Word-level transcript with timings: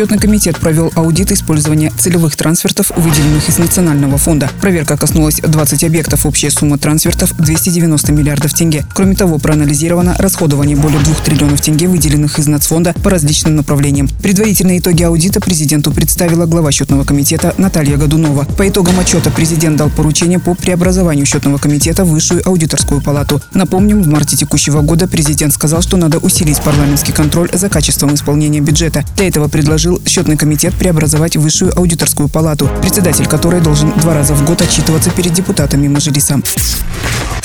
Счетный 0.00 0.18
комитет 0.18 0.58
провел 0.58 0.90
аудит 0.94 1.30
использования 1.30 1.92
целевых 1.98 2.34
трансфертов, 2.34 2.90
выделенных 2.96 3.46
из 3.50 3.58
Национального 3.58 4.16
фонда. 4.16 4.48
Проверка 4.58 4.96
коснулась 4.96 5.42
20 5.42 5.84
объектов. 5.84 6.24
Общая 6.24 6.50
сумма 6.50 6.78
трансфертов– 6.78 7.36
290 7.38 8.10
миллиардов 8.10 8.54
тенге. 8.54 8.86
Кроме 8.94 9.14
того, 9.14 9.38
проанализировано 9.38 10.16
расходование 10.18 10.74
более 10.74 11.00
2 11.00 11.14
триллионов 11.16 11.60
тенге, 11.60 11.86
выделенных 11.86 12.38
из 12.38 12.46
Нацфонда 12.46 12.94
по 13.04 13.10
различным 13.10 13.56
направлениям. 13.56 14.08
Предварительные 14.22 14.78
итоги 14.78 15.02
аудита 15.02 15.38
президенту 15.38 15.92
представила 15.92 16.46
глава 16.46 16.72
счетного 16.72 17.04
комитета 17.04 17.54
Наталья 17.58 17.98
Годунова. 17.98 18.46
По 18.56 18.66
итогам 18.66 18.98
отчета 19.00 19.30
президент 19.30 19.76
дал 19.76 19.90
поручение 19.90 20.38
по 20.38 20.54
преобразованию 20.54 21.26
счетного 21.26 21.58
комитета 21.58 22.06
в 22.06 22.08
высшую 22.08 22.40
аудиторскую 22.48 23.02
палату. 23.02 23.42
Напомним, 23.52 24.02
в 24.02 24.08
марте 24.08 24.34
текущего 24.34 24.80
года 24.80 25.06
президент 25.06 25.52
сказал, 25.52 25.82
что 25.82 25.98
надо 25.98 26.16
усилить 26.16 26.62
парламентский 26.62 27.12
контроль 27.12 27.50
за 27.52 27.68
качеством 27.68 28.14
исполнения 28.14 28.60
бюджета. 28.60 29.04
Для 29.18 29.28
этого 29.28 29.48
предложил 29.48 29.89
предложил 29.90 30.00
счетный 30.06 30.36
комитет 30.36 30.74
преобразовать 30.74 31.36
высшую 31.36 31.76
аудиторскую 31.76 32.28
палату, 32.28 32.68
председатель 32.80 33.26
которой 33.26 33.60
должен 33.60 33.92
два 33.98 34.14
раза 34.14 34.34
в 34.34 34.44
год 34.44 34.62
отчитываться 34.62 35.10
перед 35.10 35.32
депутатами 35.32 35.88
Мажилиса. 35.88 36.40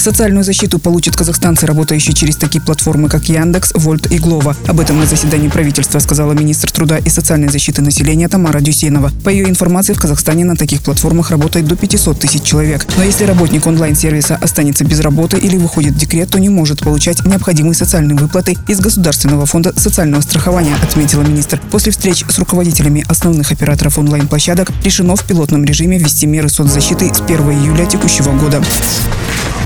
Социальную 0.05 0.43
защиту 0.43 0.77
получат 0.77 1.15
казахстанцы, 1.15 1.65
работающие 1.65 2.13
через 2.13 2.35
такие 2.35 2.61
платформы, 2.61 3.09
как 3.09 3.27
Яндекс, 3.27 3.71
Вольт 3.73 4.05
и 4.11 4.19
Глова. 4.19 4.55
Об 4.67 4.79
этом 4.79 4.99
на 4.99 5.07
заседании 5.07 5.47
правительства 5.47 5.97
сказала 5.97 6.33
министр 6.33 6.69
труда 6.69 6.99
и 6.99 7.09
социальной 7.09 7.47
защиты 7.47 7.81
населения 7.81 8.27
Тамара 8.27 8.59
Дюсенова. 8.59 9.11
По 9.23 9.29
ее 9.29 9.49
информации, 9.49 9.93
в 9.93 9.99
Казахстане 9.99 10.45
на 10.45 10.55
таких 10.55 10.83
платформах 10.83 11.31
работает 11.31 11.65
до 11.65 11.75
500 11.75 12.19
тысяч 12.19 12.43
человек. 12.43 12.85
Но 12.97 13.03
если 13.03 13.23
работник 13.23 13.65
онлайн-сервиса 13.65 14.35
останется 14.35 14.85
без 14.85 14.99
работы 14.99 15.39
или 15.39 15.57
выходит 15.57 15.95
в 15.95 15.97
декрет, 15.97 16.29
то 16.29 16.39
не 16.39 16.49
может 16.49 16.81
получать 16.81 17.25
необходимые 17.25 17.73
социальные 17.73 18.15
выплаты 18.15 18.57
из 18.67 18.79
Государственного 18.81 19.47
фонда 19.47 19.73
социального 19.75 20.21
страхования, 20.21 20.75
отметила 20.83 21.23
министр. 21.23 21.59
После 21.71 21.91
встреч 21.91 22.23
с 22.29 22.37
руководителями 22.37 23.03
основных 23.07 23.51
операторов 23.51 23.97
онлайн-площадок 23.97 24.71
решено 24.83 25.15
в 25.15 25.25
пилотном 25.25 25.65
режиме 25.65 25.97
ввести 25.97 26.27
меры 26.27 26.49
соцзащиты 26.49 27.11
с 27.11 27.21
1 27.21 27.37
июля 27.49 27.87
текущего 27.87 28.31
года. 28.37 28.61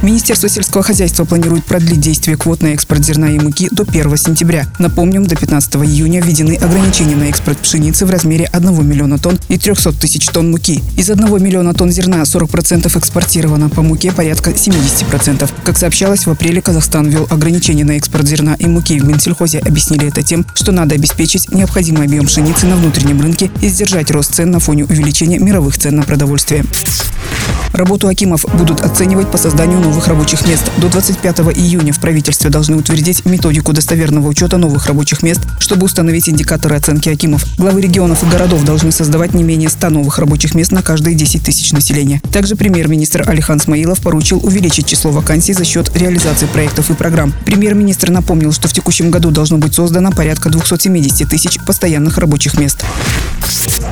Министерство 0.02 0.48
сельского 0.48 0.82
хозяйства 0.82 1.26
планирует 1.26 1.66
продлить 1.66 2.00
действие 2.00 2.38
квот 2.38 2.62
на 2.62 2.68
экспорт 2.68 3.04
зерна 3.04 3.32
и 3.32 3.40
муки 3.40 3.68
до 3.70 3.84
1 3.84 4.16
сентября. 4.16 4.66
Напомним, 4.80 5.26
до 5.26 5.36
15 5.36 5.76
июня 5.76 6.22
введены 6.22 6.56
ограничения 6.56 7.18
на 7.18 7.24
экспорт 7.26 7.58
пшеницы 7.58 8.06
в 8.06 8.10
размере 8.10 8.46
1 8.46 8.88
миллиона 8.88 9.20
тонн 9.20 9.38
и 9.50 9.58
300 9.58 9.92
тысяч 9.92 10.26
тонн 10.28 10.52
муки. 10.52 10.82
Из 10.96 11.10
1 11.10 11.44
миллиона 11.44 11.74
тонн 11.74 11.92
зерна 11.92 12.22
40% 12.22 12.98
экспортировано, 12.98 13.68
по 13.68 13.82
муке 13.82 14.14
порядка 14.14 14.52
70%. 14.52 15.50
Как 15.66 15.78
сообщалось, 15.78 16.26
в 16.26 16.32
апреле 16.32 16.62
Казахстан 16.62 17.10
ввел 17.10 17.28
ограничения 17.30 17.84
на 17.84 17.98
экспорт 17.98 18.26
зерна 18.26 18.56
и 18.58 18.68
муки. 18.68 18.98
В 19.00 19.06
Минсельхозе 19.06 19.60
объяснили 19.60 20.08
это 20.08 20.24
тем, 20.24 20.46
что 20.54 20.72
надо 20.72 20.96
обеспечить 20.96 21.52
необходимый 21.52 22.06
объем 22.06 22.26
пшеницы 22.26 22.68
на 22.68 22.78
внутреннем 22.78 23.20
рынке 23.20 23.52
и 23.62 23.68
сдержать 23.68 24.12
рост 24.12 24.34
цен 24.34 24.50
на 24.50 24.60
фоне 24.62 24.86
увеличения 24.86 25.40
мировых 25.40 25.78
цен 25.78 25.98
на 25.98 26.04
продовольствие. 26.04 26.64
Работу 27.80 28.10
Акимов 28.10 28.44
будут 28.58 28.82
оценивать 28.82 29.32
по 29.32 29.38
созданию 29.38 29.80
новых 29.80 30.06
рабочих 30.10 30.46
мест. 30.46 30.70
До 30.80 30.90
25 30.90 31.40
июня 31.56 31.94
в 31.94 32.02
правительстве 32.02 32.50
должны 32.50 32.76
утвердить 32.76 33.26
методику 33.26 33.72
достоверного 33.72 34.28
учета 34.28 34.58
новых 34.58 34.88
рабочих 34.88 35.24
мест, 35.24 35.40
чтобы 35.60 35.86
установить 35.86 36.28
индикаторы 36.28 36.76
оценки 36.76 37.08
Акимов. 37.08 37.46
Главы 37.58 37.80
регионов 37.80 38.22
и 38.22 38.26
городов 38.26 38.66
должны 38.66 38.92
создавать 38.92 39.34
не 39.34 39.44
менее 39.44 39.70
100 39.70 39.92
новых 39.92 40.20
рабочих 40.20 40.56
мест 40.56 40.74
на 40.74 40.82
каждые 40.82 41.16
10 41.16 41.42
тысяч 41.42 41.72
населения. 41.72 42.22
Также 42.34 42.58
премьер-министр 42.58 43.24
Алихан 43.26 43.62
Смаилов 43.62 44.02
поручил 44.02 44.46
увеличить 44.46 44.86
число 44.86 45.12
вакансий 45.12 45.54
за 45.54 45.64
счет 45.64 45.90
реализации 45.96 46.48
проектов 46.48 46.92
и 46.92 46.96
программ. 46.96 47.34
Премьер-министр 47.46 48.10
напомнил, 48.10 48.52
что 48.52 48.68
в 48.68 48.74
текущем 48.74 49.10
году 49.10 49.32
должно 49.32 49.58
быть 49.58 49.74
создано 49.74 50.12
порядка 50.12 50.50
270 50.50 51.30
тысяч 51.30 51.58
постоянных 51.66 52.18
рабочих 52.18 52.60
мест. 52.60 52.84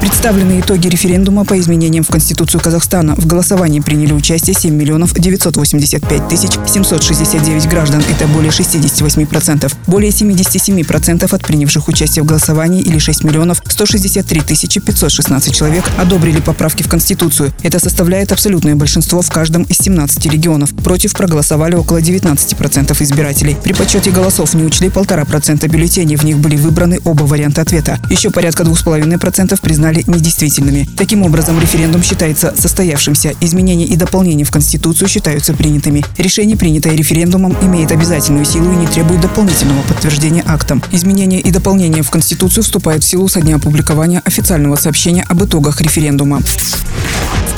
Представлены 0.01 0.59
итоги 0.59 0.87
референдума 0.87 1.45
по 1.45 1.59
изменениям 1.59 2.03
в 2.03 2.09
Конституцию 2.09 2.61
Казахстана. 2.61 3.15
В 3.15 3.25
голосовании 3.25 3.76
приняли 3.81 4.13
участие 4.13 4.55
7 4.55 4.73
миллионов 4.73 5.13
985 5.13 6.27
тысяч 6.27 6.51
769 6.67 7.67
граждан. 7.67 8.03
Это 8.09 8.27
более 8.27 8.51
68%. 8.51 9.73
Более 9.87 10.11
77% 10.11 11.33
от 11.33 11.45
принявших 11.45 11.87
участие 11.87 12.23
в 12.23 12.25
голосовании 12.25 12.81
или 12.81 12.99
6 12.99 13.23
миллионов 13.23 13.61
163 13.67 14.41
тысячи 14.41 14.79
516 14.79 15.53
человек 15.55 15.83
одобрили 15.97 16.39
поправки 16.39 16.83
в 16.83 16.89
Конституцию. 16.89 17.53
Это 17.63 17.79
составляет 17.79 18.31
абсолютное 18.31 18.75
большинство 18.75 19.21
в 19.21 19.29
каждом 19.29 19.63
из 19.63 19.77
17 19.77 20.25
регионов. 20.27 20.73
Против 20.75 21.13
проголосовали 21.13 21.75
около 21.75 21.97
19% 21.99 23.03
избирателей. 23.03 23.57
При 23.63 23.73
подсчете 23.73 24.11
голосов 24.11 24.53
не 24.53 24.63
учли 24.63 24.89
полтора 24.89 25.25
процента 25.25 25.67
бюллетеней. 25.67 26.15
В 26.15 26.23
них 26.23 26.37
были 26.37 26.55
выбраны 26.55 26.99
оба 27.03 27.23
варианта 27.23 27.61
ответа. 27.61 27.99
Еще 28.09 28.29
порядка 28.29 28.63
2,5% 28.63 29.59
признали 29.61 30.03
недействительными. 30.07 30.87
Таким 30.97 31.23
образом, 31.23 31.59
референдум 31.59 32.03
считается 32.03 32.53
состоявшимся. 32.57 33.33
Изменения 33.67 33.93
и 33.93 33.97
дополнения 33.97 34.45
в 34.45 34.51
Конституцию 34.51 35.09
считаются 35.09 35.53
принятыми. 35.53 36.01
Решение, 36.17 36.55
принятое 36.55 36.95
референдумом, 36.95 37.53
имеет 37.61 37.91
обязательную 37.91 38.45
силу 38.45 38.71
и 38.71 38.75
не 38.77 38.87
требует 38.87 39.19
дополнительного 39.19 39.81
подтверждения 39.81 40.41
актом. 40.47 40.81
Изменения 40.93 41.41
и 41.41 41.51
дополнения 41.51 42.01
в 42.01 42.09
Конституцию 42.09 42.63
вступают 42.63 43.03
в 43.03 43.07
силу 43.07 43.27
со 43.27 43.41
дня 43.41 43.57
опубликования 43.57 44.21
официального 44.23 44.77
сообщения 44.77 45.25
об 45.27 45.43
итогах 45.43 45.81
референдума. 45.81 46.41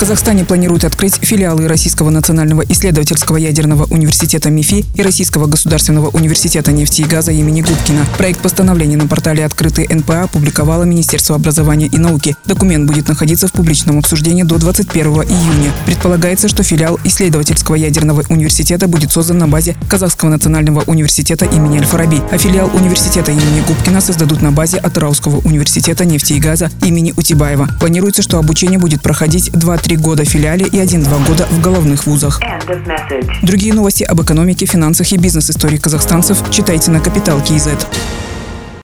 Казахстане 0.00 0.46
планируют 0.46 0.84
открыть 0.84 1.16
филиалы 1.20 1.68
Российского 1.68 2.08
национального 2.08 2.62
исследовательского 2.62 3.36
ядерного 3.36 3.84
университета 3.84 4.48
МИФИ 4.48 4.86
и 4.94 5.02
Российского 5.02 5.46
государственного 5.46 6.08
университета 6.08 6.72
нефти 6.72 7.02
и 7.02 7.04
газа 7.04 7.32
имени 7.32 7.60
Губкина. 7.60 8.06
Проект 8.16 8.40
постановления 8.40 8.96
на 8.96 9.06
портале 9.06 9.44
«Открытый 9.44 9.86
НПА» 9.90 10.22
опубликовало 10.22 10.84
Министерство 10.84 11.36
образования 11.36 11.86
и 11.86 11.98
науки. 11.98 12.34
Документ 12.46 12.86
будет 12.86 13.08
находиться 13.08 13.46
в 13.46 13.52
публичном 13.52 13.98
обсуждении 13.98 14.42
до 14.42 14.56
21 14.56 15.04
июня. 15.04 15.70
Предполагается, 15.84 16.48
что 16.48 16.62
филиал 16.62 16.98
исследовательского 17.04 17.74
ядерного 17.74 18.24
университета 18.30 18.88
будет 18.88 19.12
создан 19.12 19.36
на 19.36 19.48
базе 19.48 19.76
Казахского 19.90 20.30
национального 20.30 20.82
университета 20.86 21.44
имени 21.44 21.76
Аль-Фараби, 21.76 22.22
а 22.32 22.38
филиал 22.38 22.70
университета 22.74 23.32
имени 23.32 23.62
Губкина 23.68 24.00
создадут 24.00 24.40
на 24.40 24.50
базе 24.50 24.78
Атырауского 24.78 25.46
университета 25.46 26.06
нефти 26.06 26.32
и 26.32 26.40
газа 26.40 26.70
имени 26.86 27.12
Утибаева. 27.14 27.68
Планируется, 27.78 28.22
что 28.22 28.38
обучение 28.38 28.78
будет 28.78 29.02
проходить 29.02 29.50
2-3 29.50 29.89
три 29.90 29.96
года 29.96 30.24
в 30.24 30.28
филиале 30.28 30.66
и 30.66 30.78
один-два 30.78 31.18
года 31.26 31.48
в 31.50 31.60
головных 31.60 32.06
вузах. 32.06 32.40
Другие 33.42 33.74
новости 33.74 34.04
об 34.04 34.22
экономике, 34.22 34.64
финансах 34.64 35.10
и 35.10 35.16
бизнес-истории 35.16 35.78
казахстанцев 35.78 36.48
читайте 36.52 36.92
на 36.92 37.00
Капитал 37.00 37.42
Киезет. 37.42 37.84